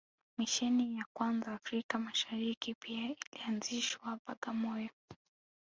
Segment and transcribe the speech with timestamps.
[0.37, 4.89] Misheni ya kwanza Afrika Mashariki pia ilianzishwa Bagamoyo